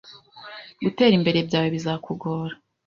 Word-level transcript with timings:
gutera 0.83 1.13
imbere 1.19 1.39
byawe 1.47 1.67
bizakugora. 1.75 2.53